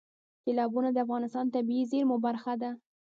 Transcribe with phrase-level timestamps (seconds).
[0.43, 2.71] سیلابونه د افغانستان د طبیعي زیرمو برخه ده.